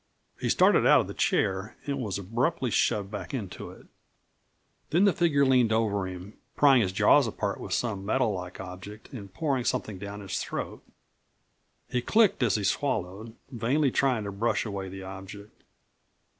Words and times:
He 0.39 0.49
started 0.49 0.83
out 0.87 1.01
of 1.01 1.05
the 1.07 1.13
chair, 1.13 1.77
and 1.85 1.99
was 1.99 2.17
abruptly 2.17 2.71
shoved 2.71 3.11
back 3.11 3.35
into 3.35 3.69
it, 3.69 3.85
Then 4.89 5.05
the 5.05 5.13
figure 5.13 5.45
leaned 5.45 5.71
over 5.71 6.07
him, 6.07 6.39
prying 6.55 6.81
his 6.81 6.91
jaws 6.91 7.27
apart 7.27 7.59
with 7.59 7.71
some 7.71 8.03
metal 8.03 8.33
like 8.33 8.59
object 8.59 9.13
and 9.13 9.31
pouring 9.31 9.63
something 9.63 9.99
down 9.99 10.21
his 10.21 10.39
throat. 10.41 10.83
He 11.87 12.01
clicked 12.01 12.41
as 12.41 12.55
he 12.55 12.63
swallowed, 12.63 13.35
vainly 13.51 13.91
trying 13.91 14.23
to 14.23 14.31
brush 14.31 14.65
away 14.65 14.89
the 14.89 15.03
object. 15.03 15.61